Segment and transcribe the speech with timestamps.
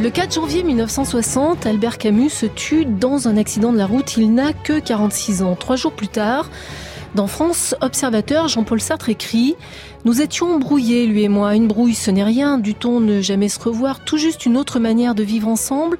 [0.00, 4.16] Le 4 janvier 1960, Albert Camus se tue dans un accident de la route.
[4.16, 5.56] Il n'a que 46 ans.
[5.56, 6.48] Trois jours plus tard,
[7.16, 9.56] dans France Observateur, Jean-Paul Sartre écrit
[10.08, 11.54] Nous étions brouillés, lui et moi.
[11.54, 12.56] Une brouille, ce n'est rien.
[12.56, 14.02] Du ton ne jamais se revoir?
[14.02, 15.98] Tout juste une autre manière de vivre ensemble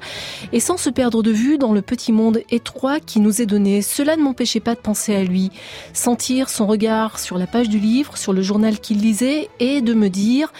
[0.51, 3.83] et sans se perdre de vue dans le petit monde étroit qui nous est donné.
[3.83, 5.51] Cela ne m'empêchait pas de penser à lui,
[5.93, 9.93] sentir son regard sur la page du livre, sur le journal qu'il lisait et de
[9.93, 10.51] me dire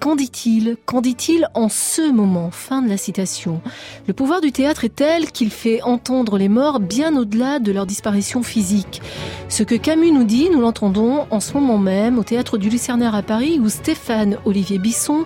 [0.00, 0.76] Qu'en dit-il?
[0.84, 2.50] Qu'en dit-il en ce moment?
[2.50, 3.60] Fin de la citation.
[4.06, 7.86] Le pouvoir du théâtre est tel qu'il fait entendre les morts bien au-delà de leur
[7.86, 9.00] disparition physique.
[9.48, 12.68] Ce que Camus nous dit, nous l'entendons en ce moment même au théâtre du
[13.02, 15.24] À Paris où Stéphane Olivier Bisson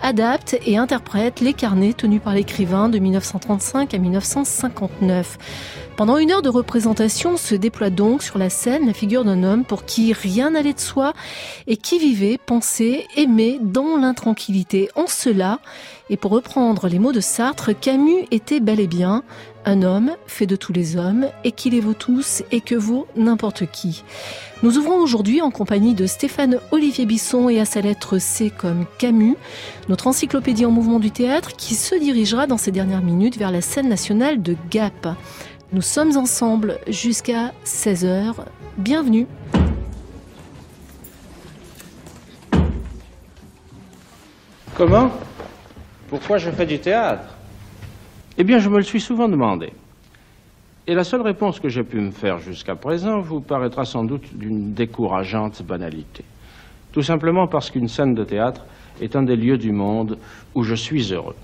[0.00, 5.36] adapte et interprète les carnets tenus par l'écrivain de 1935 à 1959.
[5.96, 9.66] Pendant une heure de représentation se déploie donc sur la scène la figure d'un homme
[9.66, 11.12] pour qui rien n'allait de soi
[11.66, 14.88] et qui vivait, pensait, aimait dans l'intranquillité.
[14.94, 15.58] En cela,
[16.08, 19.24] et pour reprendre les mots de Sartre, Camus était bel et bien
[19.64, 23.06] un homme fait de tous les hommes et qui les vaut tous et que vaut
[23.16, 24.04] n'importe qui.
[24.62, 28.86] Nous ouvrons aujourd'hui en compagnie de Stéphane Olivier Bisson et à sa lettre C comme
[28.98, 29.36] Camus,
[29.88, 33.60] notre encyclopédie en mouvement du théâtre qui se dirigera dans ces dernières minutes vers la
[33.60, 35.08] scène nationale de Gap.
[35.72, 38.34] Nous sommes ensemble jusqu'à 16h.
[38.76, 39.26] Bienvenue.
[44.76, 45.10] Comment?
[46.08, 47.39] Pourquoi je fais du théâtre?
[48.38, 49.72] Eh bien, je me le suis souvent demandé.
[50.86, 54.34] Et la seule réponse que j'ai pu me faire jusqu'à présent vous paraîtra sans doute
[54.34, 56.24] d'une décourageante banalité.
[56.92, 58.64] Tout simplement parce qu'une scène de théâtre
[59.00, 60.18] est un des lieux du monde
[60.54, 61.36] où je suis heureux.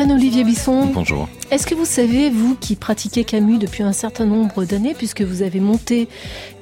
[0.00, 0.86] Stéphane Olivier Bisson.
[0.94, 1.28] Bonjour.
[1.50, 5.42] Est-ce que vous savez, vous qui pratiquez Camus depuis un certain nombre d'années, puisque vous
[5.42, 6.08] avez monté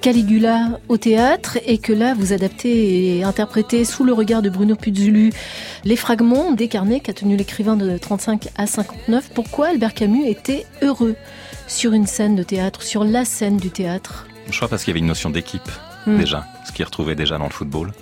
[0.01, 4.75] Caligula au théâtre et que là vous adaptez et interprétez sous le regard de Bruno
[4.75, 5.31] Puzulu
[5.85, 10.67] les fragments des carnets qu'a tenu l'écrivain de 35 à 59, pourquoi Albert Camus était
[10.83, 11.15] heureux
[11.69, 14.27] sur une scène de théâtre, sur la scène du théâtre?
[14.51, 15.71] Je crois parce qu'il y avait une notion d'équipe
[16.09, 16.19] hmm.
[16.19, 17.93] déjà, ce qu'il retrouvait déjà dans le football.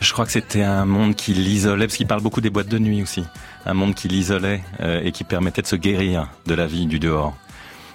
[0.00, 2.78] Je crois que c'était un monde qui l'isolait, parce qu'il parle beaucoup des boîtes de
[2.78, 3.24] nuit aussi.
[3.66, 7.00] Un monde qui l'isolait euh, et qui permettait de se guérir de la vie du
[7.00, 7.36] dehors.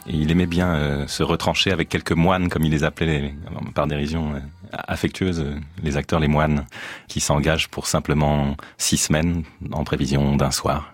[0.07, 3.33] Et il aimait bien euh, se retrancher avec quelques moines, comme il les appelait
[3.73, 4.39] par dérision euh,
[4.73, 5.45] affectueuse,
[5.81, 6.65] les acteurs, les moines,
[7.07, 10.93] qui s'engagent pour simplement six semaines en prévision d'un soir.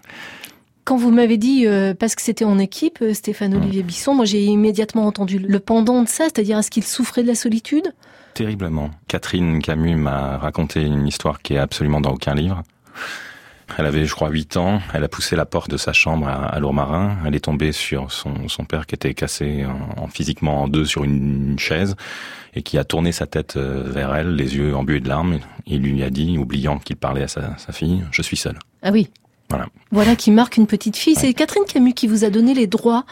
[0.83, 1.67] Quand vous m'avez dit,
[1.99, 3.61] parce que c'était en équipe, Stéphane mmh.
[3.61, 7.27] Olivier Bisson, moi j'ai immédiatement entendu le pendant de ça, c'est-à-dire est-ce qu'il souffrait de
[7.27, 7.93] la solitude?
[8.39, 8.89] Terriblement.
[9.09, 12.63] Catherine Camus m'a raconté une histoire qui est absolument dans aucun livre.
[13.77, 14.79] Elle avait, je crois, 8 ans.
[14.93, 17.17] Elle a poussé la porte de sa chambre à, Lourmarin.
[17.25, 19.65] Elle est tombée sur son, père qui était cassé
[19.97, 21.97] en, physiquement en deux sur une, chaise
[22.53, 25.39] et qui a tourné sa tête euh, vers elle, les yeux embués de larmes.
[25.67, 28.57] Il lui a dit, oubliant qu'il parlait à sa, sa fille, je suis seul.
[28.83, 29.09] Ah oui.
[29.49, 29.67] Voilà.
[29.91, 31.15] Voilà qui marque une petite fille.
[31.15, 33.05] C'est Catherine Camus qui vous a donné les droits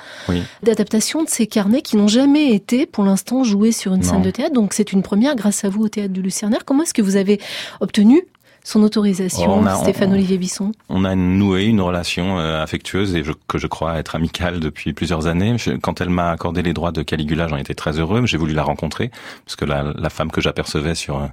[0.61, 4.31] d'adaptation de ces carnets qui n'ont jamais été, pour l'instant, joués sur une scène de
[4.31, 4.53] théâtre.
[4.53, 6.65] Donc c'est une première grâce à vous au théâtre du Lucernaire.
[6.65, 7.39] Comment est-ce que vous avez
[7.81, 8.21] obtenu
[8.67, 13.31] son autorisation, oh, Stéphane Olivier Bisson On a noué une relation euh, affectueuse et je,
[13.47, 15.55] que je crois être amicale depuis plusieurs années.
[15.81, 18.25] quand elle m'a accordé les droits de Caligula, j'en étais très heureux.
[18.25, 19.09] J'ai voulu la rencontrer
[19.45, 21.27] parce que la, la femme que j'apercevais sur euh,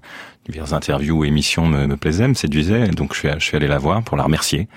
[0.49, 2.87] diverses interviews ou émissions me, me, plaisait, me séduisait.
[2.91, 4.69] Donc je suis, je suis allé la voir pour la remercier.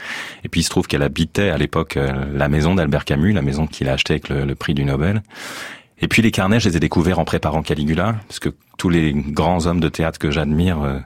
[0.43, 3.43] Et puis il se trouve qu'elle habitait à l'époque euh, la maison d'Albert Camus, la
[3.43, 5.21] maison qu'il a achetée avec le, le prix du Nobel.
[6.01, 8.49] Et puis les carnets, je les ai découverts en préparant Caligula, parce que
[8.79, 11.03] tous les grands hommes de théâtre que j'admire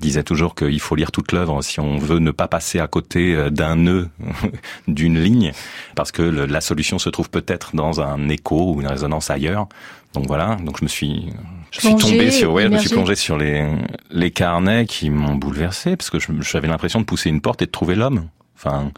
[0.00, 3.34] disait toujours qu'il faut lire toute l'œuvre si on veut ne pas passer à côté
[3.34, 4.08] euh, d'un nœud
[4.88, 5.52] d'une ligne,
[5.94, 9.68] parce que la solution se trouve peut-être dans un écho ou une résonance ailleurs.
[10.14, 11.26] Donc voilà, donc je me suis,
[11.72, 13.66] je suis tombé sur, ouais, je me suis plongé sur les
[14.10, 17.70] les carnets qui m'ont bouleversé parce que j'avais l'impression de pousser une porte et de
[17.72, 18.28] trouver l'homme.
[18.56, 18.92] Enfin,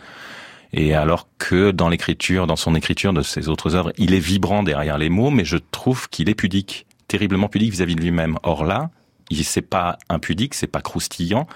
[0.74, 4.62] et alors que dans l'écriture, dans son écriture de ses autres œuvres, il est vibrant
[4.62, 8.38] derrière les mots, mais je trouve qu'il est pudique, terriblement pudique vis-à-vis -vis de lui-même.
[8.42, 8.90] Or là,
[9.30, 11.46] C'est pas impudique, c'est pas croustillant,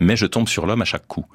[0.00, 1.26] mais je tombe sur l'homme à chaque coup.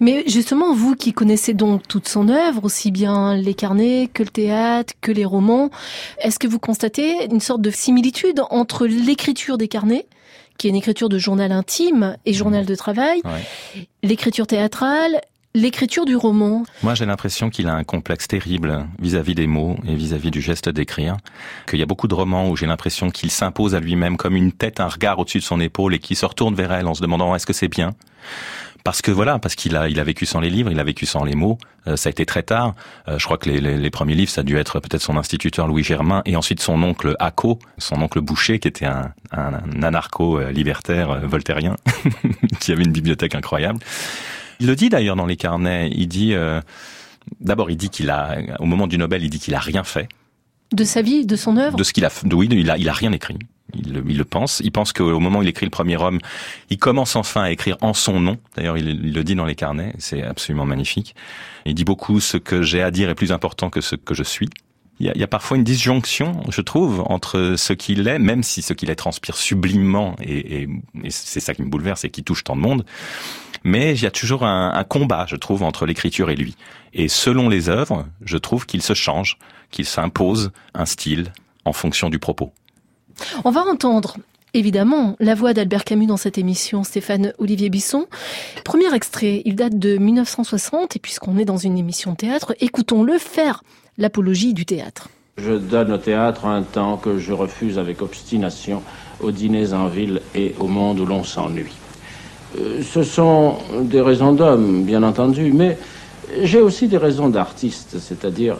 [0.00, 4.28] Mais justement, vous qui connaissez donc toute son œuvre, aussi bien les carnets que le
[4.28, 5.70] théâtre, que les romans,
[6.18, 10.06] est-ce que vous constatez une sorte de similitude entre l'écriture des carnets
[10.58, 13.22] qui est une écriture de journal intime et journal de travail,
[14.04, 15.20] l'écriture théâtrale
[15.54, 19.94] l'écriture du roman Moi, j'ai l'impression qu'il a un complexe terrible vis-à-vis des mots et
[19.94, 21.16] vis-à-vis du geste d'écrire.
[21.68, 24.52] Qu'il y a beaucoup de romans où j'ai l'impression qu'il s'impose à lui-même comme une
[24.52, 27.02] tête, un regard au-dessus de son épaule et qui se retourne vers elle en se
[27.02, 27.94] demandant est-ce que c'est bien?
[28.82, 31.06] Parce que voilà, parce qu'il a, il a vécu sans les livres, il a vécu
[31.06, 31.56] sans les mots.
[31.86, 32.74] Euh, ça a été très tard.
[33.08, 35.68] Euh, je crois que les, les, premiers livres, ça a dû être peut-être son instituteur
[35.68, 39.82] Louis Germain et ensuite son oncle Acco, son oncle Boucher, qui était un, un, un
[39.82, 41.76] anarcho-libertaire euh, voltairien,
[42.60, 43.78] qui avait une bibliothèque incroyable.
[44.60, 45.90] Il le dit d'ailleurs dans les carnets.
[45.94, 46.60] Il dit, euh,
[47.40, 50.08] d'abord, il dit qu'il a, au moment du Nobel, il dit qu'il a rien fait.
[50.72, 51.76] De sa vie, de son œuvre.
[51.76, 53.38] De ce qu'il a, oui, il a, il a rien écrit.
[53.76, 54.60] Il, le pense.
[54.64, 56.20] Il pense qu'au moment où il écrit le premier homme,
[56.70, 58.38] il commence enfin à écrire en son nom.
[58.56, 59.94] D'ailleurs, il, le dit dans les carnets.
[59.98, 61.14] C'est absolument magnifique.
[61.66, 64.22] Il dit beaucoup ce que j'ai à dire est plus important que ce que je
[64.22, 64.48] suis.
[65.00, 68.72] Il y, a, parfois une disjonction, je trouve, entre ce qu'il est, même si ce
[68.72, 70.68] qu'il est transpire sublimement, et
[71.08, 72.84] c'est ça qui me bouleverse et qui touche tant de monde,
[73.64, 76.54] mais il y a toujours un, un combat, je trouve, entre l'écriture et lui.
[76.92, 79.36] Et selon les œuvres, je trouve qu'il se change,
[79.72, 81.32] qu'il s'impose un style
[81.64, 82.52] en fonction du propos.
[83.44, 84.16] On va entendre
[84.54, 88.06] évidemment la voix d'Albert Camus dans cette émission, Stéphane Olivier Bisson.
[88.64, 93.18] Premier extrait, il date de 1960 et puisqu'on est dans une émission de théâtre, écoutons-le
[93.18, 93.62] faire
[93.98, 95.08] l'apologie du théâtre.
[95.38, 98.82] Je donne au théâtre un temps que je refuse avec obstination
[99.20, 101.72] aux dîners en ville et au monde où l'on s'ennuie.
[102.58, 105.76] Euh, ce sont des raisons d'homme, bien entendu, mais
[106.42, 108.56] j'ai aussi des raisons d'artiste, c'est-à-dire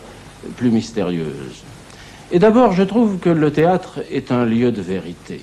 [0.56, 1.62] plus mystérieuses.
[2.32, 5.42] Et d'abord, je trouve que le théâtre est un lieu de vérité.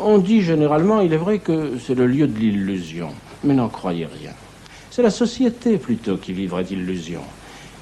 [0.00, 3.10] On dit généralement, il est vrai que c'est le lieu de l'illusion,
[3.44, 4.32] mais n'en croyez rien.
[4.90, 7.24] C'est la société plutôt qui vivrait d'illusions.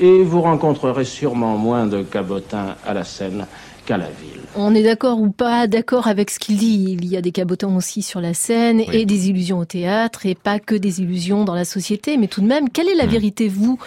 [0.00, 3.46] Et vous rencontrerez sûrement moins de cabotins à la scène
[3.86, 4.40] qu'à la ville.
[4.56, 6.96] On est d'accord ou pas d'accord avec ce qu'il dit.
[6.98, 8.88] Il y a des cabotins aussi sur la scène oui.
[8.92, 12.16] et des illusions au théâtre et pas que des illusions dans la société.
[12.16, 13.10] Mais tout de même, quelle est la mmh.
[13.10, 13.78] vérité, vous,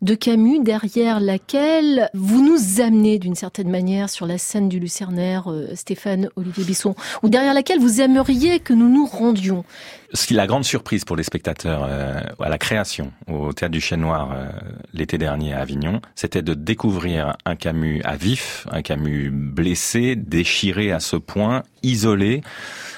[0.00, 5.50] de Camus, derrière laquelle vous nous amenez d'une certaine manière sur la scène du Lucernaire,
[5.50, 9.64] euh, Stéphane Olivier Bisson, ou derrière laquelle vous aimeriez que nous nous rendions
[10.14, 13.80] ce qui la grande surprise pour les spectateurs euh, à la création au théâtre du
[13.80, 14.48] Chêne Noir euh,
[14.92, 20.92] l'été dernier à Avignon, c'était de découvrir un Camus à vif, un Camus blessé, déchiré
[20.92, 22.42] à ce point, isolé,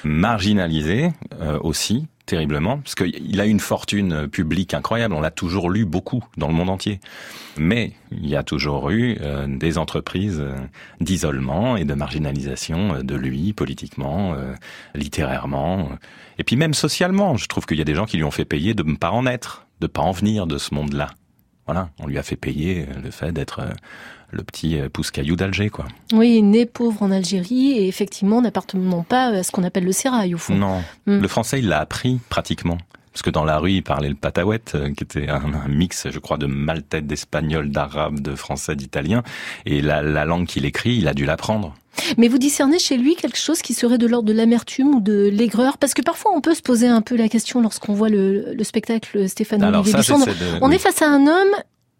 [0.03, 5.85] marginalisé euh, aussi terriblement, parce qu'il a une fortune publique incroyable, on l'a toujours lu
[5.85, 6.99] beaucoup dans le monde entier.
[7.57, 10.55] Mais il y a toujours eu euh, des entreprises euh,
[10.99, 14.53] d'isolement et de marginalisation de lui politiquement, euh,
[14.93, 15.89] littérairement,
[16.37, 17.37] et puis même socialement.
[17.37, 19.11] Je trouve qu'il y a des gens qui lui ont fait payer de ne pas
[19.11, 21.09] en être, de ne pas en venir de ce monde-là.
[21.65, 23.61] Voilà, on lui a fait payer le fait d'être
[24.31, 25.85] le petit pouce-caillou d'Alger, quoi.
[26.13, 30.35] Oui, né pauvre en Algérie et effectivement n'appartenant pas à ce qu'on appelle le sérail,
[30.35, 30.55] au fond.
[30.55, 31.19] Non, mm.
[31.19, 32.77] le français, il l'a appris pratiquement.
[33.15, 34.59] Parce que dans la rue, il parlait le patawet,
[34.97, 39.23] qui était un, un mix, je crois, de maltais, d'espagnol, d'arabe, de français, d'italien.
[39.65, 41.73] Et la, la langue qu'il écrit, il a dû l'apprendre.
[42.17, 45.29] Mais vous discernez chez lui quelque chose qui serait de l'ordre de l'amertume ou de
[45.31, 45.77] l'aigreur?
[45.77, 48.63] Parce que parfois on peut se poser un peu la question lorsqu'on voit le, le
[48.65, 49.61] spectacle Stéphane.
[49.61, 50.59] De...
[50.61, 51.55] On est face à un homme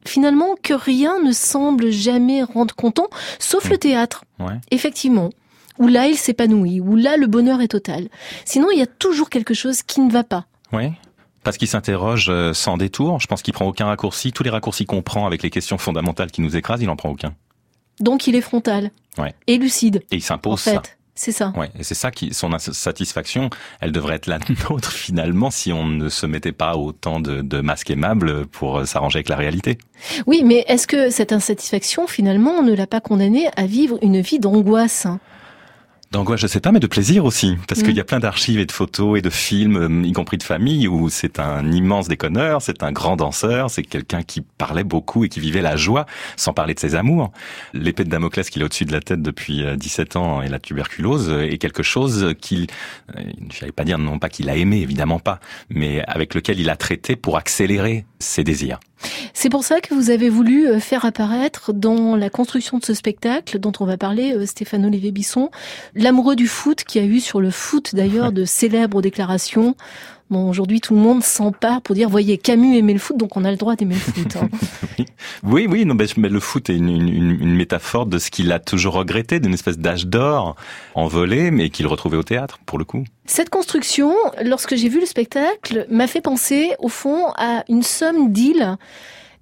[0.06, 3.08] finalement que rien ne semble jamais rendre content,
[3.40, 3.70] sauf mmh.
[3.70, 4.26] le théâtre.
[4.40, 4.60] Ouais.
[4.70, 5.30] Effectivement.
[5.80, 8.10] Où là il s'épanouit, où là le bonheur est total.
[8.44, 10.46] Sinon il y a toujours quelque chose qui ne va pas.
[10.74, 10.92] Oui.
[11.46, 13.22] Parce qu'il s'interroge euh, sans détour.
[13.22, 14.34] Je pense qu'il prend aucun raccourci.
[14.34, 17.10] Tous les raccourcis qu'on prend avec les questions fondamentales qui nous écrasent, il n'en prend
[17.10, 17.34] aucun.
[18.00, 18.92] Donc il est frontal.
[19.18, 19.34] Ouais.
[19.48, 20.04] Et lucide.
[20.12, 20.74] Et il s'impose en fait.
[20.74, 20.82] ça.
[21.18, 21.54] C'est ça.
[21.56, 23.50] Ouais, et c'est ça qui, son satisfaction,
[23.80, 24.38] elle devrait être la
[24.70, 28.86] nôtre finalement si on ne se mettait pas autant de, de masques aimables pour euh,
[28.86, 29.78] s'arranger avec la réalité.
[30.28, 34.20] Oui, mais est-ce que cette insatisfaction finalement on ne l'a pas condamné à vivre une
[34.20, 35.08] vie d'angoisse
[36.12, 37.84] D'angoisse, je sais pas, mais de plaisir aussi, parce mmh.
[37.84, 40.88] qu'il y a plein d'archives et de photos et de films, y compris de famille,
[40.88, 45.30] où c'est un immense déconneur, c'est un grand danseur, c'est quelqu'un qui parlait beaucoup et
[45.30, 46.06] qui vivait la joie,
[46.38, 47.32] sans parler de ses amours.
[47.74, 51.30] L'épée de Damoclès qu'il a au-dessus de la tête depuis 17 ans et la tuberculose
[51.30, 52.68] est quelque chose qu'il,
[53.18, 56.70] je n'allais pas dire non pas qu'il a aimé, évidemment pas, mais avec lequel il
[56.70, 58.80] a traité pour accélérer ses désirs.
[59.34, 62.94] C'est pour ça que vous avez voulu euh, faire apparaître dans la construction de ce
[62.94, 65.50] spectacle dont on va parler, euh, Stéphane Olivier Bisson,
[65.94, 69.76] L'amoureux du foot qui a eu sur le foot d'ailleurs de célèbres déclarations.
[70.32, 73.46] Bon, aujourd'hui, tout le monde s'empare pour dire, voyez, Camus aimait le foot, donc on
[73.46, 74.36] a le droit d'aimer le foot.
[74.38, 74.50] Hein.
[75.44, 78.58] oui, oui, non, mais le foot est une, une, une métaphore de ce qu'il a
[78.58, 80.56] toujours regretté, d'une espèce d'âge d'or
[80.96, 83.04] envolé, mais qu'il retrouvait au théâtre, pour le coup.
[83.28, 84.14] Cette construction,
[84.44, 88.78] lorsque j'ai vu le spectacle, m'a fait penser, au fond, à une somme d'îles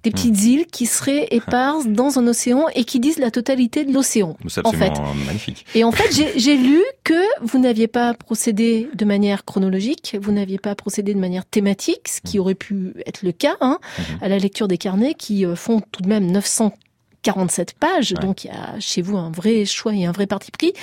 [0.04, 0.48] des petites hmm.
[0.48, 4.36] îles qui seraient éparses dans un océan et qui disent la totalité de l'océan.
[4.46, 5.64] C'est absolument magnifique.
[5.74, 10.58] Et en fait, j'ai lu que vous n'aviez pas procédé de manière chronologique, vous n'aviez
[10.58, 12.40] pas procédé de manière thématique, ce qui hmm.
[12.42, 14.02] aurait pu être le cas hein, hmm.
[14.24, 18.48] à la lecture des carnets qui euh, font tout de même 947 pages, donc il
[18.48, 20.74] y a chez vous un vrai choix et un vrai parti pris.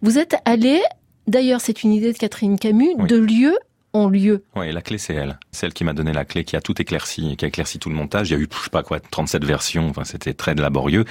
[0.00, 0.80] Vous êtes allé,
[1.26, 3.58] d'ailleurs c'est une idée de Catherine Camus, de lieu
[3.94, 4.44] lieu.
[4.56, 5.38] Oui, la clé c'est elle.
[5.50, 7.94] Celle qui m'a donné la clé, qui a tout éclairci, qui a éclairci tout le
[7.94, 8.30] montage.
[8.30, 9.88] Il y a eu, je sais pas quoi, 37 versions.
[9.88, 11.04] Enfin, c'était très laborieux.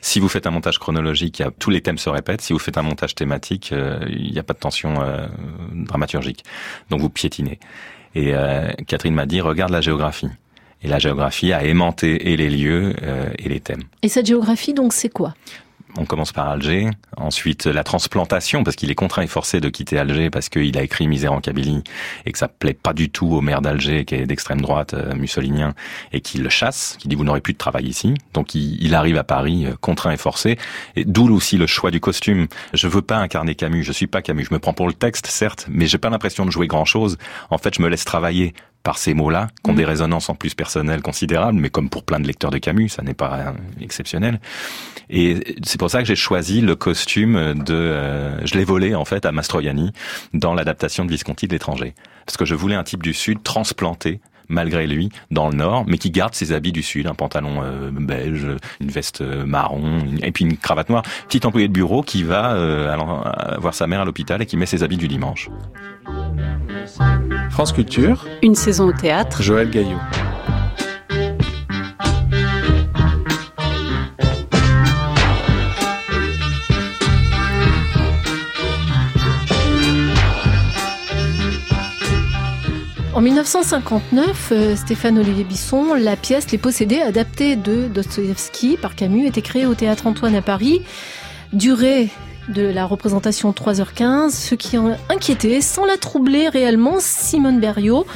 [0.00, 2.40] Si vous faites un montage chronologique, tous les thèmes se répètent.
[2.40, 5.26] Si vous faites un montage thématique, euh, il n'y a pas de tension euh,
[5.72, 6.44] dramaturgique.
[6.90, 7.58] Donc vous piétinez.
[8.14, 10.28] Et euh, Catherine m'a dit, regarde la géographie.
[10.82, 12.94] Et la géographie a aimanté et les lieux
[13.36, 13.82] et les thèmes.
[14.02, 15.34] Et cette géographie, donc, c'est quoi?
[15.98, 19.98] On commence par Alger, ensuite la transplantation, parce qu'il est contraint et forcé de quitter
[19.98, 21.82] Alger parce qu'il a écrit Misère en Kabylie
[22.24, 25.14] et que ça plaît pas du tout au maire d'Alger qui est d'extrême droite, euh,
[25.14, 25.74] mussolinien,
[26.12, 28.14] et qui le chasse, qui dit vous n'aurez plus de travail ici.
[28.32, 30.56] Donc il, arrive à Paris euh, contraint et forcé,
[30.96, 32.46] et d'où aussi le choix du costume.
[32.72, 35.26] Je veux pas incarner Camus, je suis pas Camus, je me prends pour le texte
[35.26, 37.18] certes, mais j'ai pas l'impression de jouer grand chose.
[37.50, 38.54] En fait, je me laisse travailler
[38.88, 39.88] par ces mots-là, qui ont des mm.
[39.88, 43.12] résonances en plus personnelles considérables, mais comme pour plein de lecteurs de Camus, ça n'est
[43.12, 43.52] pas euh,
[43.82, 44.40] exceptionnel.
[45.10, 47.74] Et c'est pour ça que j'ai choisi le costume de...
[47.74, 49.92] Euh, je l'ai volé en fait à Mastroianni
[50.32, 51.92] dans l'adaptation de Visconti de l'étranger.
[52.24, 55.98] Parce que je voulais un type du Sud transplanté malgré lui, dans le Nord, mais
[55.98, 58.46] qui garde ses habits du Sud, un pantalon euh, beige,
[58.80, 61.02] une veste marron, et puis une cravate noire.
[61.28, 62.56] Petit employé de bureau qui va
[63.58, 65.50] voir sa mère à l'hôpital et qui met ses habits du dimanche.
[67.58, 68.24] France Culture.
[68.40, 69.42] Une saison au théâtre.
[69.42, 69.98] Joël Gaillot.
[83.12, 89.26] En 1959, euh, Stéphane Olivier Bisson, la pièce Les Possédés, adaptée de Dostoïevski par Camus,
[89.26, 90.82] était créée au Théâtre Antoine à Paris.
[91.52, 92.08] Durée
[92.48, 98.06] de la représentation 3h15, ce qui a inquiété, sans la troubler réellement, Simone Berriot,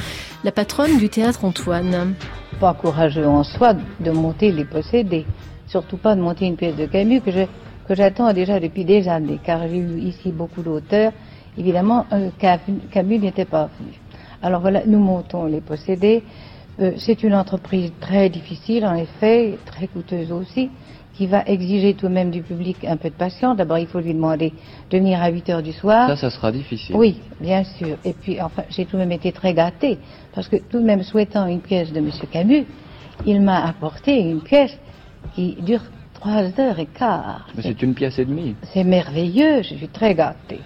[0.43, 2.15] la patronne du théâtre Antoine.
[2.59, 5.25] Pas courageux en soi de monter les possédés,
[5.67, 9.67] surtout pas de monter une pièce de Camus que j'attends déjà depuis des années, car
[9.67, 11.11] j'ai eu ici beaucoup d'auteurs.
[11.57, 12.29] Évidemment, euh,
[12.91, 13.91] Camus n'était pas venu.
[14.41, 16.23] Alors voilà, nous montons les possédés.
[16.79, 20.71] Euh, c'est une entreprise très difficile, en effet, très coûteuse aussi
[21.13, 23.55] qui va exiger tout de même du public un peu de patience.
[23.55, 24.51] D'abord, il faut lui demander
[24.89, 26.07] de venir à 8 heures du soir.
[26.07, 26.95] Ça, ça sera difficile.
[26.95, 27.97] Oui, bien sûr.
[28.03, 29.99] Et puis, enfin, j'ai tout de même été très gâtée,
[30.33, 32.09] parce que tout de même souhaitant une pièce de M.
[32.31, 32.65] Camus,
[33.25, 34.77] il m'a apporté une pièce
[35.35, 35.81] qui dure
[36.15, 37.47] trois heures et quart.
[37.55, 38.55] Mais c'est une pièce et demie.
[38.73, 40.61] C'est merveilleux, je suis très gâtée.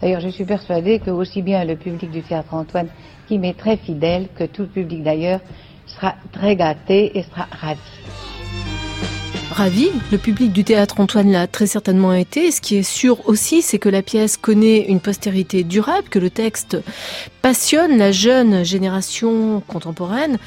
[0.00, 2.88] D'ailleurs, je suis persuadée que aussi bien le public du théâtre Antoine,
[3.28, 5.40] qui m'est très fidèle, que tout le public d'ailleurs,
[5.86, 8.31] sera très gâté et sera ravi
[9.52, 9.90] ravi.
[10.10, 12.50] Le public du théâtre Antoine l'a très certainement été.
[12.50, 16.30] Ce qui est sûr aussi, c'est que la pièce connaît une postérité durable, que le
[16.30, 16.78] texte
[17.42, 20.38] passionne la jeune génération contemporaine,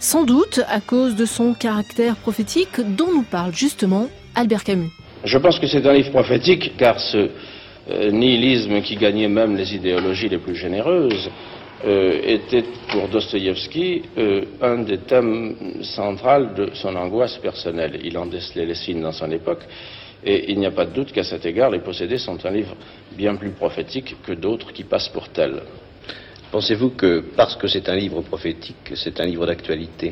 [0.00, 4.90] sans doute à cause de son caractère prophétique dont nous parle justement Albert Camus.
[5.24, 7.30] Je pense que c'est un livre prophétique car ce
[7.90, 11.30] euh, nihilisme qui gagnait même les idéologies les plus généreuses
[11.84, 18.00] euh, était pour Dostoïevski euh, un des thèmes centraux de son angoisse personnelle.
[18.04, 19.62] Il en décelait les signes dans son époque,
[20.24, 22.74] et il n'y a pas de doute qu'à cet égard, Les Possédés sont un livre
[23.16, 25.62] bien plus prophétique que d'autres qui passent pour tels.
[26.50, 30.10] Pensez-vous que parce que c'est un livre prophétique, c'est un livre d'actualité?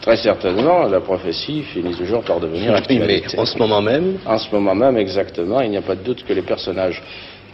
[0.00, 3.22] Très certainement, la prophétie finit toujours par devenir actualité.
[3.36, 4.18] mais en ce moment même?
[4.24, 7.02] En ce moment même, exactement, il n'y a pas de doute que les personnages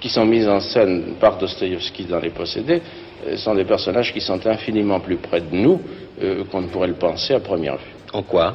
[0.04, 2.82] qui sont mises en scène par Dostoïevski dans Les Possédés
[3.26, 5.80] euh, sont des personnages qui sont infiniment plus près de nous
[6.22, 7.94] euh, qu'on ne pourrait le penser à première vue.
[8.12, 8.54] En quoi?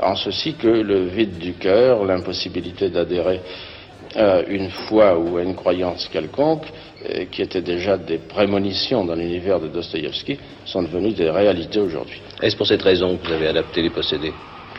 [0.00, 3.42] En ceci que le vide du cœur, l'impossibilité d'adhérer
[4.16, 6.64] à une foi ou à une croyance quelconque,
[7.10, 12.22] euh, qui étaient déjà des prémonitions dans l'univers de Dostoïevski, sont devenues des réalités aujourd'hui.
[12.40, 14.32] Est-ce pour cette raison que vous avez adapté Les Possédés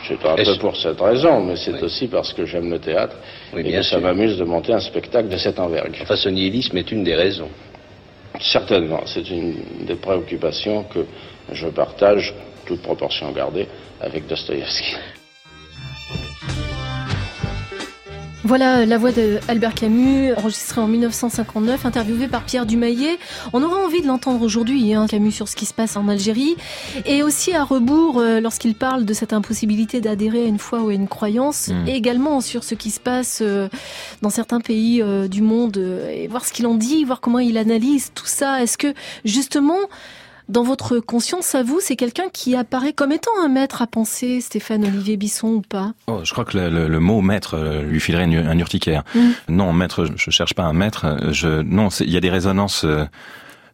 [0.07, 3.15] c'est un peu pour cette raison, mais c'est aussi parce que j'aime le théâtre
[3.55, 6.01] et que ça m'amuse de monter un spectacle de cette envergure.
[6.01, 7.49] Enfin, ce nihilisme est une des raisons.
[8.39, 9.55] Certainement, c'est une
[9.85, 11.05] des préoccupations que
[11.51, 12.33] je partage,
[12.65, 13.67] toute proportion gardée,
[13.99, 14.95] avec Dostoïevski.
[18.51, 23.17] Voilà la voix d'Albert Camus, enregistrée en 1959, interviewée par Pierre Dumaillet.
[23.53, 26.57] On aura envie de l'entendre aujourd'hui, hein, Camus, sur ce qui se passe en Algérie,
[27.05, 30.89] et aussi à rebours euh, lorsqu'il parle de cette impossibilité d'adhérer à une foi ou
[30.89, 31.87] à une croyance, Mm.
[31.87, 33.69] et également sur ce qui se passe euh,
[34.21, 37.39] dans certains pays euh, du monde, euh, et voir ce qu'il en dit, voir comment
[37.39, 38.61] il analyse tout ça.
[38.61, 38.93] Est-ce que
[39.23, 39.79] justement
[40.49, 44.41] dans votre conscience à vous, c'est quelqu'un qui apparaît comme étant un maître à penser,
[44.41, 45.93] Stéphane Olivier Bisson ou pas?
[46.07, 49.03] Oh, je crois que le, le- le mot maître euh, lui filerait une- un urticaire.
[49.15, 49.19] Mm.
[49.49, 51.05] Non, maître, je- cherche pas un maître.
[51.05, 53.05] euh, Je, non, il y a des résonances euh,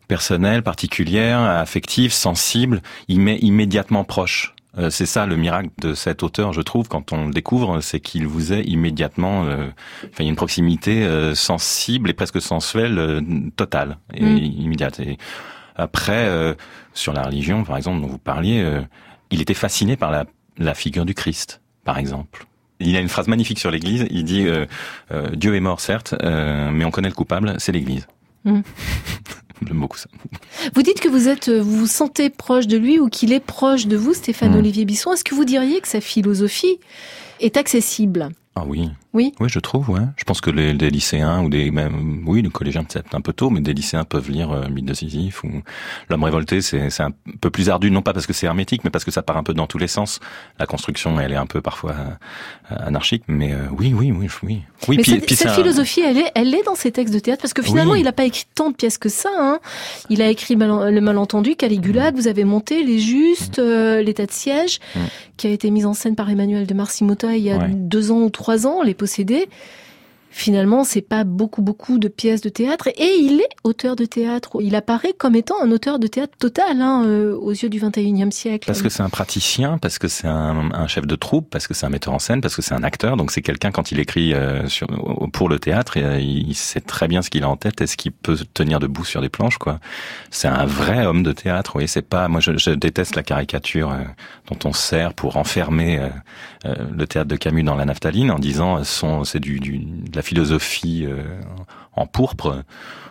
[0.07, 4.53] personnelles, particulières, affectives, sensibles, immé- immédiatement proches.
[4.77, 7.99] Euh, C'est ça le miracle de cet auteur, je trouve, quand on le découvre, c'est
[7.99, 9.65] qu'il vous est immédiatement, euh,
[10.03, 13.21] enfin, il y a une proximité euh, sensible et presque sensuelle euh,
[13.55, 14.37] totale et Mm.
[14.37, 14.99] immédiate.
[14.99, 15.17] Et
[15.77, 16.53] après, euh,
[16.93, 18.81] sur la religion, par exemple, dont vous parliez, euh,
[19.31, 20.25] il était fasciné par la,
[20.57, 22.45] la figure du Christ, par exemple.
[22.79, 24.05] Il a une phrase magnifique sur l'Église.
[24.11, 24.65] Il dit euh,
[25.33, 28.05] Dieu est mort, certes, mais on connaît le coupable, c'est l'Église.
[28.45, 28.63] J'aime
[29.79, 30.07] beaucoup ça.
[30.75, 33.87] Vous dites que vous êtes, vous vous sentez proche de lui ou qu'il est proche
[33.87, 34.59] de vous, Stéphane Mm.
[34.59, 35.11] Olivier Bisson.
[35.13, 36.79] Est-ce que vous diriez que sa philosophie
[37.39, 38.29] est accessible?
[38.59, 38.89] Ah oui.
[39.13, 39.33] Oui.
[39.39, 39.89] Oui, je trouve.
[39.89, 40.01] Ouais.
[40.15, 43.33] Je pense que les, des lycéens ou des même oui, les collégiens peut-être un peu
[43.33, 45.49] tôt, mais des lycéens peuvent lire euh, Mythe de Sisyphe ou
[46.09, 46.61] L'homme révolté.
[46.61, 47.11] C'est c'est un
[47.41, 49.43] peu plus ardu, non pas parce que c'est hermétique, mais parce que ça part un
[49.43, 50.19] peu dans tous les sens.
[50.59, 51.91] La construction, elle est un peu parfois
[52.71, 54.61] euh, anarchique, mais euh, oui, oui, oui, oui.
[54.87, 54.97] Oui.
[54.97, 57.41] Mais puis- cette, puis cette philosophie, elle est, elle est dans ses textes de théâtre
[57.41, 58.01] parce que finalement, Oui.
[58.01, 59.29] il n'a pas écrit tant de pièces que ça.
[59.39, 59.59] Hein.
[60.09, 64.25] Il a écrit Mal- Le Malentendu, Caligula, que vous avez monté, Les Justes, euh, L'État
[64.25, 64.99] de siège, Mm.
[65.37, 67.69] qui a été mise en scène par Emmanuel de Marcimota il y a Ouais.
[67.73, 69.49] deux ans ou trois ans, Les Possédés.
[70.29, 72.89] Finalement, c'est pas beaucoup, beaucoup de pièces de théâtre.
[72.89, 74.57] Et il est auteur de théâtre.
[74.61, 78.29] Il apparaît comme étant un auteur de théâtre total hein, euh, aux yeux du 21e
[78.31, 78.67] siècle.
[78.67, 81.73] Parce que c'est un praticien, parce que c'est un, un chef de troupe, parce que
[81.73, 83.17] c'est un metteur en scène, parce que c'est un acteur.
[83.17, 84.87] Donc c'est quelqu'un quand il écrit euh, sur,
[85.31, 87.97] pour le théâtre, euh, il sait très bien ce qu'il a en tête et ce
[87.97, 89.57] qu'il peut tenir debout sur des planches.
[89.57, 89.79] quoi.
[90.29, 91.77] C'est un vrai homme de théâtre.
[91.77, 92.27] Oui, c'est pas.
[92.27, 94.03] Moi, je, je déteste la caricature euh,
[94.51, 95.99] dont on se sert pour enfermer
[96.65, 100.16] euh, le théâtre de Camus dans la naphtaline en disant son, c'est du, du, de
[100.17, 101.39] la philosophie euh,
[101.93, 102.63] en pourpre.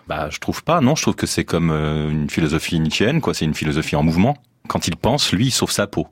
[0.09, 0.81] Bah, je trouve pas.
[0.81, 3.33] Non, je trouve que c'est comme euh, une philosophie nietzschéenne, quoi.
[3.33, 4.37] C'est une philosophie en mouvement.
[4.69, 6.09] Quand il pense, lui, il sauve sa peau.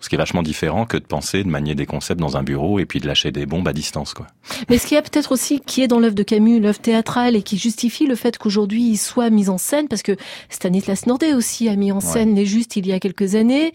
[0.00, 2.78] Ce qui est vachement différent que de penser, de manier des concepts dans un bureau
[2.78, 4.26] et puis de lâcher des bombes à distance, quoi.
[4.68, 7.34] Mais ce qu'il y a peut-être aussi qui est dans l'œuvre de Camus, l'œuvre théâtrale,
[7.34, 10.16] et qui justifie le fait qu'aujourd'hui il soit mis en scène, parce que
[10.50, 13.72] Stanislas Nordet aussi a mis en scène Les Justes il y a quelques années.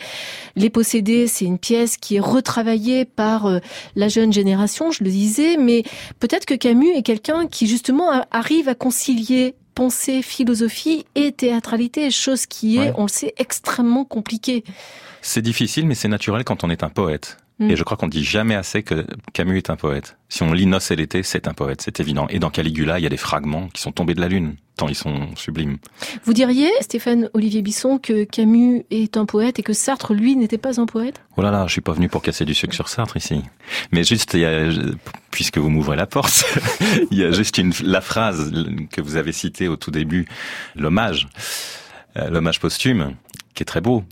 [0.55, 3.59] Les Possédés, c'est une pièce qui est retravaillée par euh,
[3.95, 5.83] la jeune génération, je le disais, mais
[6.19, 12.45] peut-être que Camus est quelqu'un qui justement arrive à concilier pensée, philosophie et théâtralité, chose
[12.45, 12.93] qui est, Ouais.
[12.97, 14.63] on le sait, extrêmement compliquée.
[15.21, 17.37] C'est difficile, mais c'est naturel quand on est un poète.
[17.61, 17.69] Mm.
[17.69, 20.17] Et je crois qu'on dit jamais assez que Camus est un poète.
[20.29, 22.27] Si on lit Noce et l'été, c'est un poète, c'est évident.
[22.29, 24.87] Et dans Caligula, il y a des fragments qui sont tombés de la lune, tant
[24.87, 25.77] ils sont sublimes.
[26.25, 30.57] Vous diriez, Stéphane Olivier Bisson, que Camus est un poète et que Sartre, lui, n'était
[30.57, 31.21] pas un poète?
[31.37, 33.43] Oh là là, je suis pas venu pour casser du sucre sur Sartre ici.
[33.91, 34.69] Mais juste, il y a,
[35.29, 36.43] puisque vous m'ouvrez la porte,
[37.11, 38.51] il y a juste une, la phrase
[38.91, 40.25] que vous avez citée au tout début,
[40.75, 41.27] l'hommage,
[42.17, 43.13] euh, l'hommage posthume,
[43.53, 44.03] qui est très beau,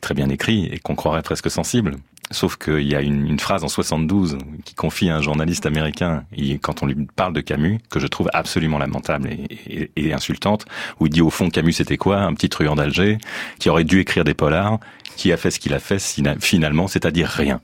[0.00, 1.96] très bien écrit et qu'on croirait presque sensible.
[2.32, 6.24] Sauf qu'il y a une, phrase en 72 qui confie à un journaliste américain,
[6.60, 10.64] quand on lui parle de Camus, que je trouve absolument lamentable et, et- insultante,
[10.98, 12.18] où il dit au fond Camus c'était quoi?
[12.18, 13.18] Un petit truand d'Alger
[13.60, 14.80] qui aurait dû écrire des polars,
[15.16, 16.00] qui a fait ce qu'il a fait
[16.40, 17.60] finalement, c'est-à-dire rien.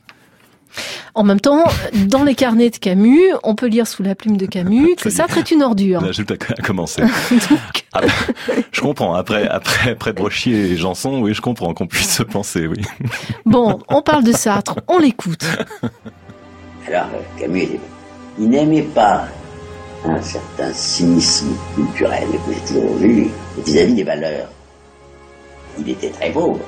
[1.14, 1.64] En même temps,
[2.06, 5.08] dans les carnets de Camus, on peut lire sous la plume de Camus que Ça
[5.08, 5.12] est.
[5.12, 6.00] Sartre est une ordure.
[6.00, 7.02] Là, j'ai à commencer.
[7.02, 8.00] Donc, Ah,
[8.72, 9.14] je comprends.
[9.14, 12.82] Après, après, après Brochier et Janson, oui, je comprends qu'on puisse se penser, oui.
[13.44, 15.44] bon, on parle de Sartre, on l'écoute.
[16.88, 17.08] Alors,
[17.38, 17.68] Camus,
[18.38, 19.26] il n'aimait pas
[20.04, 23.28] un certain cynisme culturel que j'ai toujours vu
[23.64, 24.48] vis-à-vis des valeurs.
[25.78, 26.60] Il était très pauvre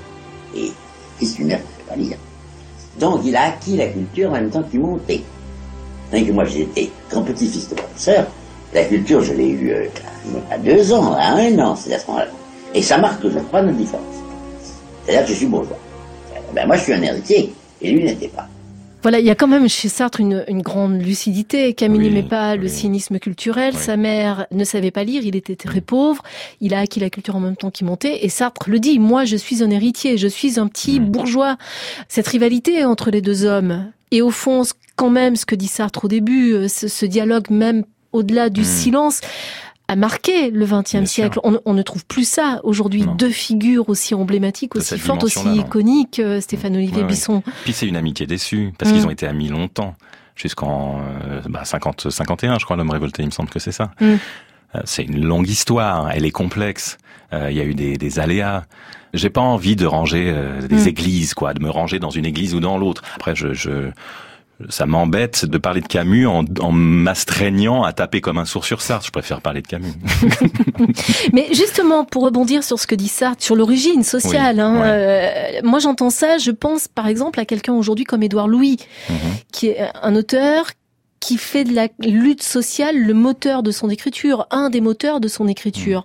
[0.56, 0.72] et
[1.18, 2.16] fils d'une mère qui ne pas lire.
[2.98, 5.22] Donc, il a acquis la culture en même temps qu'il montait.
[6.10, 8.26] Tandis que moi, j'étais grand-petit-fils de professeur.
[8.72, 9.86] La culture, je l'ai eue euh,
[10.50, 12.26] à deux ans, à un an, c'est à ce moment-là.
[12.74, 14.04] Et ça marque, je crois, notre différence.
[15.04, 15.78] C'est-à-dire que je suis bourgeois.
[16.54, 18.48] Ben, moi, je suis un héritier, et lui n'était pas.
[19.04, 21.74] Voilà, il y a quand même chez Sartre une, une grande lucidité.
[21.74, 23.74] Camus Oui, n'aimait pas le cynisme culturel.
[23.76, 23.80] Oui.
[23.80, 25.22] Sa mère ne savait pas lire.
[25.26, 26.22] Il était très pauvre.
[26.62, 28.24] Il a acquis la culture en même temps qu'il montait.
[28.24, 28.98] Et Sartre le dit.
[28.98, 30.16] Moi, je suis un héritier.
[30.16, 31.04] Je suis un petit Mm.
[31.10, 31.58] bourgeois.
[32.08, 33.92] Cette rivalité entre les deux hommes.
[34.10, 34.62] Et au fond,
[34.96, 38.62] quand même, ce que dit Sartre au début, euh, ce, ce dialogue même au-delà du
[38.62, 38.64] Mm.
[38.64, 39.20] silence,
[39.88, 41.38] a marqué le XXe siècle.
[41.44, 43.04] On, on ne trouve plus ça aujourd'hui.
[43.18, 46.18] Deux figures aussi emblématiques, aussi fortes, aussi iconiques.
[46.20, 47.08] euh, Stéphane Olivier Ouais, ouais.
[47.08, 47.42] Bisson.
[47.64, 48.94] Puis c'est une amitié déçue, parce Mm.
[48.94, 49.94] qu'ils ont été amis longtemps.
[50.36, 53.92] jusqu'en euh, bah, 50, 51, je crois, l'homme révolté, il me semble que c'est ça.
[54.00, 54.04] Mm.
[54.74, 56.98] Euh, C'est une longue histoire, elle est complexe.
[57.32, 58.64] Euh, Il y a eu des, des aléas.
[59.12, 60.34] J'ai pas envie de ranger
[60.68, 60.88] des Mm.
[60.88, 63.02] églises, quoi, de me ranger dans une église ou dans l'autre.
[63.14, 63.90] Après, je, je
[64.68, 68.80] ça m'embête de parler de Camus en, en m'astreignant à taper comme un sourd sur
[68.82, 69.04] Sartre.
[69.06, 69.92] Je préfère parler de Camus.
[71.32, 75.58] Mais justement, pour rebondir sur ce que dit Sartre, sur l'origine sociale, Oui, hein, ouais.
[75.58, 78.78] euh, moi j'entends ça, je pense par exemple à quelqu'un aujourd'hui comme Édouard Louis,
[79.10, 79.16] Mhm.
[79.52, 80.66] qui est un auteur
[81.24, 85.28] qui fait de la lutte sociale le moteur de son écriture, un des moteurs de
[85.28, 86.04] son écriture.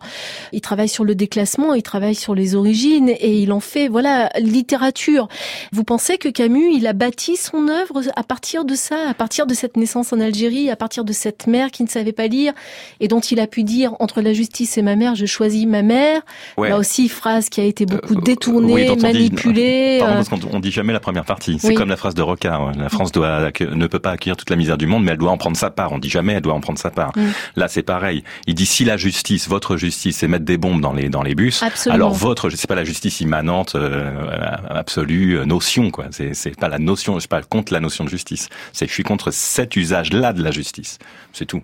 [0.53, 4.29] Il travaille sur le déclassement, il travaille sur les origines et il en fait, voilà,
[4.39, 5.27] littérature.
[5.73, 9.45] Vous pensez que Camus, il a bâti son œuvre à partir de ça, à partir
[9.45, 12.53] de cette naissance en Algérie, à partir de cette mère qui ne savait pas lire
[13.01, 15.81] et dont il a pu dire entre la justice et ma mère, je choisis ma
[15.81, 16.21] mère.
[16.57, 16.69] Ouais.
[16.69, 19.97] Là aussi, phrase qui a été beaucoup Euh, détournée, oui, dont on dit- manipulée.
[19.99, 21.57] Pardon, euh, parce qu'on on dit jamais la première partie.
[21.59, 21.73] C'est Oui.
[21.73, 22.71] comme la phrase de Rocard.
[22.77, 25.19] La France doit, accueil- ne peut pas accueillir toute la misère du monde, mais elle
[25.19, 25.91] doit en prendre sa part.
[25.91, 27.11] On dit jamais elle doit en prendre sa part.
[27.15, 27.21] Mm.
[27.55, 28.23] Là, c'est pareil.
[28.45, 31.35] Il dit si la justice, votre justice, c'est mettre des bombes dans les dans les
[31.35, 31.95] bus, Absolument.
[31.95, 36.05] alors votre, c'est pas la justice immanente, euh, absolue, euh, notion quoi.
[36.11, 37.15] C'est c'est pas la notion.
[37.15, 38.49] Je suis pas contre la notion de justice.
[38.73, 40.99] C'est je suis contre cet usage-là de la justice.
[41.33, 41.61] C'est tout.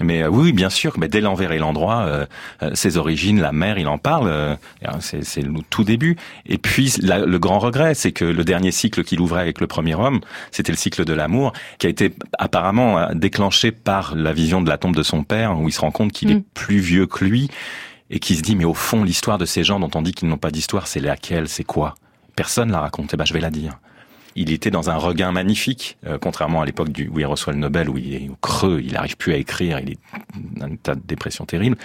[0.00, 2.26] Mais euh, oui, bien sûr, mais dès l'envers et l'endroit, euh,
[2.62, 4.56] euh, ses origines, la mère, il en parle, euh,
[5.00, 6.16] c'est le tout début.
[6.46, 9.66] Et puis la- le grand regret, c'est que le dernier cycle qu'il ouvrait avec le
[9.66, 14.62] premier homme, c'était le cycle de l'amour, qui a été apparemment déclenché par la vision
[14.62, 16.36] de la tombe de son père, où il se rend compte qu'il Mm.
[16.38, 17.48] est plus vieux que lui,
[18.10, 20.28] et qui se dit, mais au fond, l'histoire de ces gens dont on dit qu'ils
[20.28, 21.94] n'ont pas d'histoire, c'est laquelle, c'est quoi?
[22.36, 23.78] Personne la raconte, eh ben je vais la dire.
[24.36, 27.88] Il était dans un regain magnifique, euh, contrairement à l'époque où il reçoit le Nobel,
[27.88, 29.98] où il est au creux, il n'arrive plus à écrire, il est
[30.56, 31.76] dans un état de dépression terrible.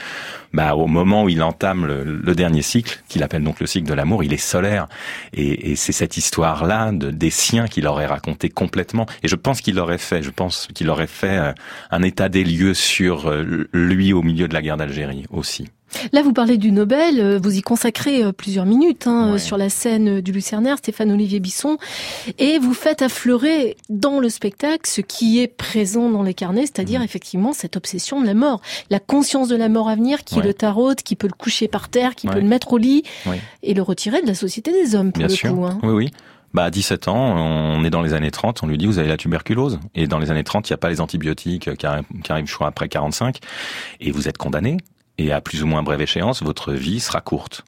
[0.54, 3.88] Bah, au moment où il entame le, le dernier cycle, qu'il appelle donc le cycle
[3.88, 4.88] de l'amour, il est solaire.
[5.34, 9.06] Et, et c'est cette histoire-là de, des siens qu'il aurait raconté complètement.
[9.24, 11.54] Et je pense qu'il aurait fait, je pense qu'il aurait fait euh,
[11.92, 15.68] un état des lieux sur euh, lui au milieu de la guerre d'Algérie aussi.
[16.14, 19.36] Là, vous parlez du Nobel, euh, vous y consacrez euh, plusieurs minutes hein, Ouais.
[19.36, 21.78] euh, sur la scène du Lucernaire, Stéphane Olivier Bisson,
[22.40, 27.00] et vous faites affleurer dans le spectacle ce qui est présent dans les carnets, c'est-à-dire
[27.00, 27.06] Mhm.
[27.06, 30.44] effectivement cette obsession de la mort, la conscience de la mort à venir qui Ouais.
[30.44, 33.04] le taraude, qui peut le coucher par terre, qui peut le mettre au lit
[33.64, 35.54] et le retirer de la société des hommes pour Bien le sûr.
[35.54, 35.66] coup.
[35.66, 35.80] hein.
[35.84, 36.12] Oui, oui.
[36.54, 39.10] Bah, à 17 ans, on est dans les années 30, on lui dit vous avez
[39.10, 39.78] la tuberculose.
[39.94, 42.48] Et dans les années 30, il n'y a pas les antibiotiques qui arrivent, qui arrivent,
[42.48, 43.40] je crois, après 45.
[44.00, 44.78] Et vous êtes condamné.
[45.18, 47.64] Et à plus ou moins brève échéance, votre vie sera courte.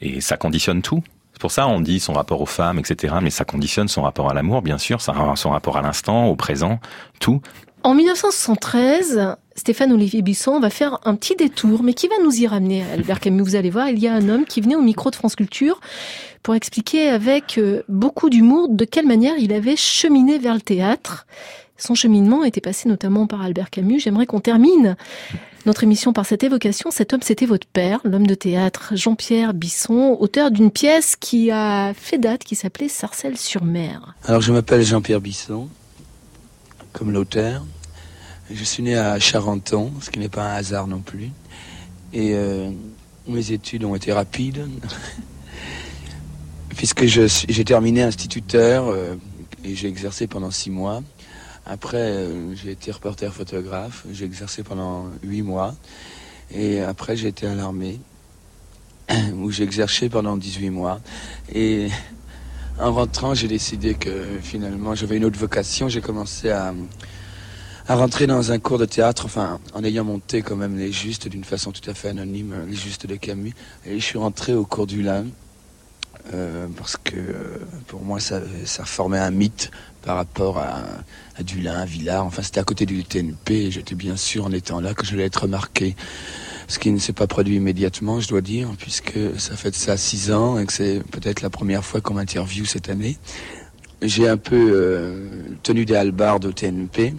[0.00, 1.02] Et ça conditionne tout.
[1.32, 3.16] C'est pour ça on dit son rapport aux femmes, etc.
[3.22, 6.80] Mais ça conditionne son rapport à l'amour, bien sûr, son rapport à l'instant, au présent,
[7.20, 7.40] tout.
[7.82, 12.46] En 1973, Stéphane Olivier Bisson va faire un petit détour, mais qui va nous y
[12.46, 15.10] ramener, Albert Camus Vous allez voir, il y a un homme qui venait au micro
[15.10, 15.80] de France Culture
[16.42, 21.26] pour expliquer avec euh, beaucoup d'humour de quelle manière il avait cheminé vers le théâtre.
[21.76, 24.00] Son cheminement était passé notamment par Albert Camus.
[24.00, 24.96] J'aimerais qu'on termine
[25.66, 26.90] notre émission par cette évocation.
[26.90, 31.92] Cet homme, c'était votre père, l'homme de théâtre Jean-Pierre Bisson, auteur d'une pièce qui a
[31.94, 34.14] fait date, qui s'appelait Sarcelles-sur-Mer.
[34.24, 35.68] Alors je m'appelle Jean-Pierre Bisson,
[36.92, 37.64] comme l'auteur.
[38.50, 41.30] Je suis né à Charenton, ce qui n'est pas un hasard non plus.
[42.12, 42.70] Et euh,
[43.26, 44.68] mes études ont été rapides,
[46.76, 49.16] puisque j'ai terminé instituteur euh,
[49.64, 51.02] et j'ai exercé pendant six mois.
[51.68, 55.74] Après, euh, j'ai été reporter photographe, j'ai exercé pendant huit mois.
[56.54, 57.98] Et après, j'ai été à l'armée,
[59.34, 61.00] où j'ai exercé pendant 18 mois.
[61.52, 61.88] Et
[62.78, 65.88] en rentrant, j'ai décidé que finalement j'avais une autre vocation.
[65.88, 66.72] J'ai commencé à,
[67.88, 71.26] à rentrer dans un cours de théâtre, enfin en ayant monté quand même les justes
[71.26, 73.54] d'une façon tout à fait anonyme, les justes de Camus.
[73.84, 75.26] Et je suis rentré au cours du Lin.
[76.34, 79.70] euh, parce que euh, pour moi ça, ça formait un mythe
[80.06, 80.82] par rapport à,
[81.36, 82.24] à Dulin, à Villars.
[82.24, 85.24] Enfin, c'était à côté du TNP j'étais bien sûr en étant là que je allais
[85.24, 85.96] être remarqué.
[86.68, 89.96] Ce qui ne s'est pas produit immédiatement, je dois dire, puisque ça fait de ça
[89.96, 93.18] six ans et que c'est peut-être la première fois qu'on m'interviewe cette année.
[94.02, 95.28] J'ai un peu euh,
[95.62, 97.14] tenu des halbardes au TNP.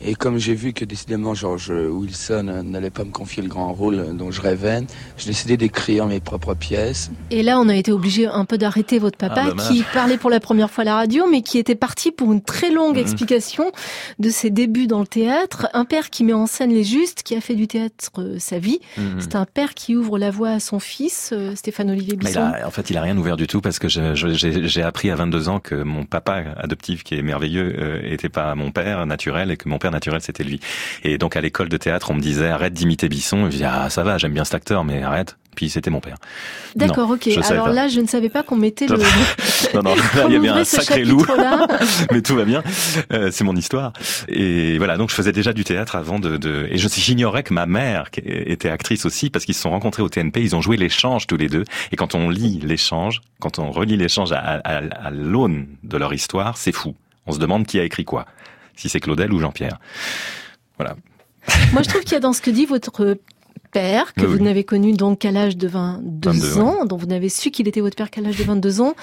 [0.00, 4.14] Et comme j'ai vu que décidément George Wilson n'allait pas me confier le grand rôle
[4.16, 4.82] dont je rêvais,
[5.16, 7.10] j'ai décidé d'écrire mes propres pièces.
[7.30, 10.28] Et là, on a été obligé un peu d'arrêter votre papa Ah, qui parlait pour
[10.30, 13.00] la première fois à la radio, mais qui était parti pour une très longue Mhm.
[13.02, 13.72] explication
[14.18, 15.68] de ses débuts dans le théâtre.
[15.72, 18.58] Un père qui met en scène les justes, qui a fait du théâtre euh, sa
[18.58, 18.80] vie.
[18.98, 19.16] Mhm.
[19.20, 22.40] C'est un père qui ouvre la voie à son fils, euh, Stéphane Olivier Mais Bisson.
[22.40, 25.48] a- en fait, il a rien ouvert du tout parce que j'ai appris à 22
[25.48, 29.56] ans que mon papa adoptif, qui est merveilleux, euh, était pas mon père naturel et
[29.56, 30.60] que mon père naturel c'était lui.
[31.04, 33.46] Et donc à l'école de théâtre, on me disait arrête d'imiter Bisson.
[33.46, 35.36] Et je dis ah ça va, j'aime bien cet acteur, mais arrête.
[35.56, 36.18] Puis c'était mon père.
[36.76, 37.28] D'accord, ok.
[37.48, 38.98] Alors là, je ne savais pas qu'on mettait le.
[39.74, 41.24] non, non, là, il y avait un sacré loup.
[42.12, 42.62] Mais tout va bien.
[43.12, 43.94] Euh, c'est mon histoire.
[44.28, 46.36] Et voilà, donc je faisais déjà du théâtre avant de.
[46.36, 46.68] de...
[46.70, 50.42] Et j'ignorais que ma mère était actrice aussi parce qu'ils se sont rencontrés au TNP.
[50.42, 51.64] Ils ont joué l'échange tous les deux.
[51.90, 56.12] Et quand on lit l'échange, quand on relit l'échange à, à, à l'aune de leur
[56.12, 56.94] histoire, c'est fou.
[57.26, 58.26] On se demande qui a écrit quoi.
[58.76, 59.78] Si c'est Claudel ou Jean-Pierre.
[60.78, 60.96] Voilà.
[61.72, 63.16] Moi, je trouve qu'il y a dans ce que dit votre
[63.72, 67.50] père, que vous n'avez connu donc qu'à l'âge de 22, ans, dont vous n'avez su
[67.50, 68.94] qu'il était votre père qu'à l'âge de 22 ans,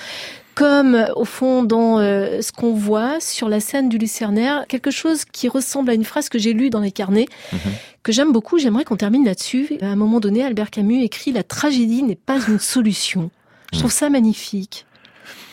[0.55, 5.25] comme au fond dans euh, ce qu'on voit sur la scène du Lucernaire, quelque chose
[5.25, 7.59] qui ressemble à une phrase que j'ai lue dans les carnets, mhm.
[8.03, 9.77] que j'aime beaucoup, j'aimerais qu'on termine là-dessus.
[9.81, 13.31] À un moment donné, Albert Camus écrit «La tragédie n'est pas une solution».
[13.73, 14.85] Je trouve ça magnifique.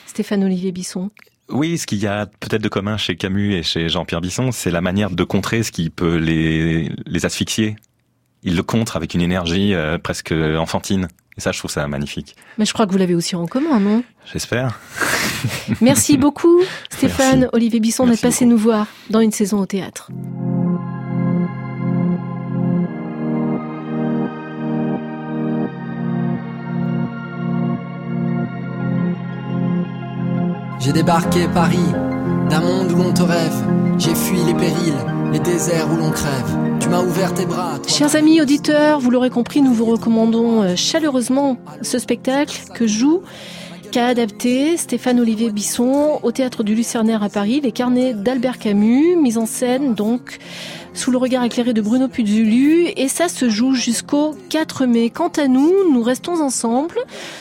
[0.06, 1.10] Stéphane Olivier Bisson.
[1.50, 4.70] Oui, ce qu'il y a peut-être de commun chez Camus et chez Jean-Pierre Bisson, c'est
[4.70, 7.76] la manière de contrer ce qui peut les, les asphyxier.
[8.42, 11.08] Il le contre avec une énergie euh, presque enfantine.
[11.36, 12.36] Et ça, je trouve ça magnifique.
[12.58, 14.02] Mais je crois que vous l'avez aussi en commun, non?
[14.30, 14.78] J'espère.
[15.80, 16.60] Merci beaucoup,
[16.90, 20.10] Stéphane Olivier Bisson, d'être passé nous voir dans une saison au théâtre.
[30.90, 31.78] J'ai débarqué Paris,
[32.50, 33.64] d'un monde où l'on te rêve.
[33.96, 34.92] J'ai fui les périls,
[35.32, 36.58] les déserts où l'on crève.
[36.80, 37.78] Tu m'as ouvert tes bras.
[37.86, 43.22] Chers amis auditeurs, vous l'aurez compris, nous vous recommandons euh, chaleureusement ce spectacle que joue
[43.92, 49.14] qu'a adapté Stéphane Olivier Bisson au théâtre du Lucernaire à Paris, les carnets d'Albert Camus,
[49.14, 50.38] mise en scène donc
[50.92, 55.10] sous le regard éclairé de Bruno Puzulu et ça se joue jusqu'au 4 mai.
[55.10, 56.98] Quant à nous, nous restons ensemble.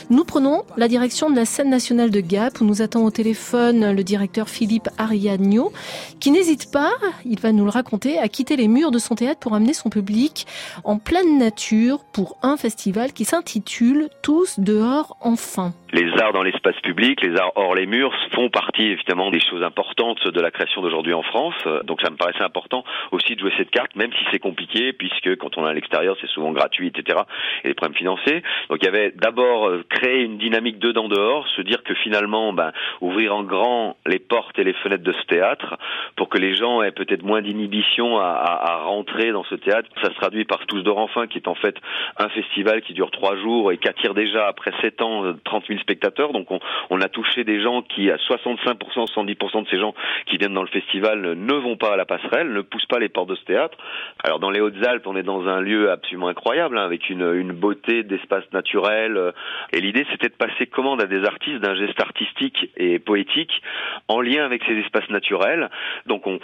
[0.08, 3.94] Nous prenons la direction de la scène nationale de Gap où nous attend au téléphone
[3.94, 5.72] le directeur Philippe Ariagno
[6.20, 6.92] qui n'hésite pas,
[7.24, 9.90] il va nous le raconter, à quitter les murs de son théâtre pour amener son
[9.90, 10.46] public
[10.84, 16.78] en pleine nature pour un festival qui s'intitule Tous dehors enfin les arts dans l'espace
[16.82, 20.82] public, les arts hors les murs font partie évidemment des choses importantes de la création
[20.82, 21.54] d'aujourd'hui en France.
[21.84, 25.36] Donc ça me paraissait important aussi de jouer cette carte, même si c'est compliqué, puisque
[25.36, 27.18] quand on est à l'extérieur, c'est souvent gratuit, etc.
[27.64, 28.42] Et des problèmes financiers.
[28.68, 32.52] Donc il y avait d'abord euh, créer une dynamique dedans dehors, se dire que finalement,
[32.52, 35.76] ben, ouvrir en grand les portes et les fenêtres de ce théâtre
[36.16, 39.88] pour que les gens aient peut-être moins d'inhibition à, à, rentrer dans ce théâtre.
[40.02, 41.76] Ça se traduit par Tous d'or enfin, qui est en fait
[42.18, 45.80] un festival qui dure trois jours et qui attire déjà après sept ans 30 000
[45.80, 46.32] spectateurs.
[46.32, 48.76] Donc on, on a touché des gens qui, à 65%,
[49.06, 49.94] 70% de ces gens
[50.26, 53.08] qui viennent dans le festival ne vont pas à la passerelle, ne poussent pas les
[53.08, 53.78] portes de ce théâtre.
[54.22, 58.02] Alors dans les Hautes-Alpes, on est dans un lieu absolument incroyable, hein, avec une, beauté
[58.02, 59.16] d'espace naturel.
[59.16, 59.32] Euh,
[59.72, 63.62] et l'idée, c'était de passer commande à des artistes d'un geste artistique et poétique
[64.08, 65.70] en lien avec ces espaces naturels.
[66.06, 66.38] Donc on,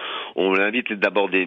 [0.56, 1.46] invite d'abord des,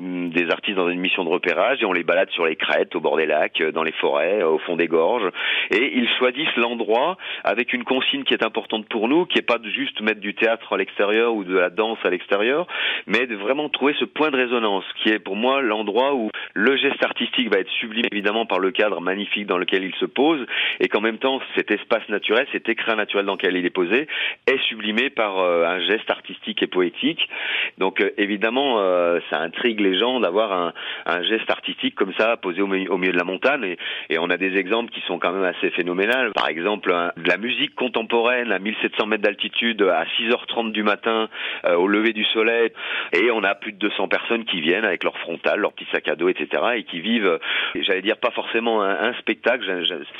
[0.50, 3.18] artistes dans une mission de repérage et on les balade sur les crêtes, au bord
[3.18, 5.30] des lacs, dans les forêts, au fond des gorges.
[5.72, 9.58] Et ils choisissent l'endroit avec une consigne qui est importante pour nous, qui est pas
[9.58, 12.68] de juste mettre du théâtre à l'extérieur ou de la danse à l'extérieur,
[13.08, 16.76] mais de vraiment trouver ce point de résonance, qui est pour moi l'endroit où le
[16.76, 20.44] geste artistique va être sublime évidemment par le cadre magnifique dans lequel il se pose,
[20.80, 24.08] et qu'en même temps cet espace naturel, cet écrin naturel dans lequel il est posé,
[24.48, 27.30] est sublimé par euh, un geste artistique et poétique.
[27.78, 30.74] Donc euh, évidemment, euh, ça intrigue les gens d'avoir un,
[31.06, 33.78] un, geste artistique comme ça posé au, au milieu de la montagne, et,
[34.10, 36.32] et, on a des exemples qui sont quand même assez phénoménales.
[36.34, 41.30] Par exemple, de la musique contemporaine à 1700 mètres d'altitude à 6h30 du matin
[41.66, 42.72] euh, au lever du soleil
[43.14, 46.08] et on a plus de 200 personnes qui viennent avec leur frontal, leur petit sac
[46.08, 46.64] à dos, etc.
[46.76, 47.40] et qui vivent,
[47.76, 49.66] j'allais dire pas forcément un, spectacle,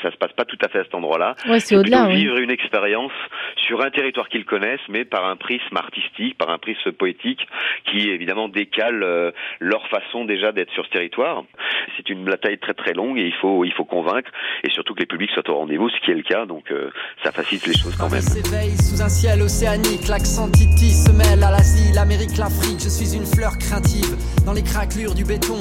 [0.02, 1.34] ça se passe pas tout à fait à cet endroit-là.
[1.48, 2.06] Ouais, c'est au-delà.
[2.08, 3.12] Vivre une expérience
[3.66, 7.46] sur un territoire qu'ils connaissent, mais par un prisme artistique, par un prisme poétique
[7.86, 11.44] qui évidemment décale euh, leur façon déjà d'être sur ce territoire.
[11.96, 14.30] C'est une bataille très très longue et il faut il faut convaincre
[14.64, 16.46] et surtout que les publics soient au rendez-vous, ce qui est le cas.
[16.46, 16.90] Donc euh,
[17.22, 18.20] ça facilite les choses quand même.
[18.20, 22.80] s'éveille sous un ciel océanique, l'accent Titi se mêle à l'Asie, l'Amérique, l'Afrique.
[22.80, 25.58] Je suis une fleur craintive dans les craquelures du béton.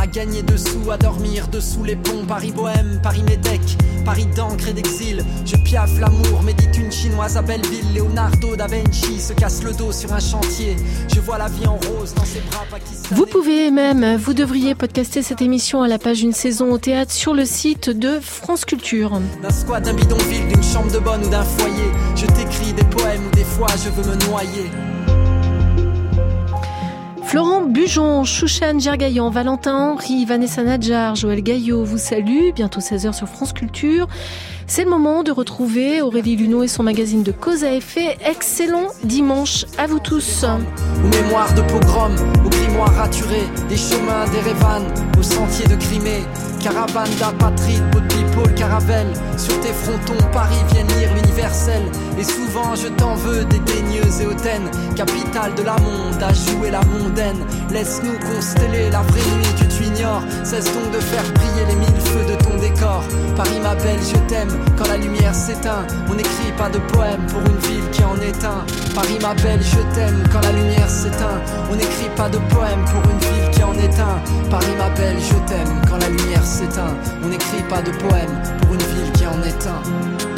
[0.00, 2.24] À gagner dessous, à dormir dessous les ponts.
[2.26, 3.60] Paris bohème, Paris médec,
[4.04, 5.24] Paris d'encre et d'exil.
[5.46, 7.94] Je piaffe l'amour, médite une chinoise à Belleville.
[7.94, 10.76] Leonardo da Vinci se casse le dos sur un chantier.
[11.14, 13.16] Je vois la vie en rose dans ses bras pakistanais.
[13.16, 17.12] Vous pouvez même, vous devriez podcaster cette émission à la page Une saison au théâtre
[17.12, 19.20] sur le site de France Culture.
[19.42, 21.90] D'un squat, d'un bidonville, d'une chambre de bonne ou d'un foyer.
[22.16, 24.70] Je t'écris des poèmes ou des fois je veux me noyer.
[27.34, 32.52] Florent Bujon, Chouchan Gergaillan, Valentin Henry, Vanessa Nadjar, Joël Gaillot vous salue.
[32.54, 34.06] Bientôt 16h sur France Culture.
[34.68, 38.16] C'est le moment de retrouver Aurélie Luneau et son magazine de cause à effet.
[38.24, 40.44] Excellent dimanche à vous tous.
[40.44, 42.14] Aux de pogrom,
[42.46, 44.86] aux grimoires raturés, des chemins, des révanes,
[45.18, 46.22] aux sentiers de Crimée,
[46.62, 47.82] caravane d'apatrides,
[48.44, 49.12] Gaulle, Caravelle.
[49.36, 51.82] Sur tes frontons, Paris viennent lire l'universel.
[52.18, 54.70] Et souvent, je t'en veux, dédaigneuse et hautaine.
[54.94, 57.44] Capitale de la monde, à jouer la mondaine.
[57.70, 60.22] Laisse-nous consteller la vraie nuit que tu ignores.
[60.44, 63.02] Cesse donc de faire briller les mille feux de ton décor.
[63.36, 64.52] Paris, ma belle, je t'aime.
[64.76, 68.44] Quand la lumière s'éteint, on n'écrit pas de poème pour une ville qui en est
[68.44, 68.64] un.
[68.94, 70.22] Paris, ma belle, je t'aime.
[70.32, 73.98] Quand la lumière s'éteint, on n'écrit pas de poème pour une ville qui en est
[73.98, 74.48] un.
[74.50, 75.80] Paris, ma belle, je t'aime.
[75.88, 79.66] Quand la lumière s'éteint, on n'écrit pas de poème pour une ville qui en est
[79.66, 80.33] un.